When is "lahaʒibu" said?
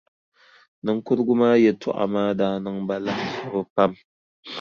3.05-3.61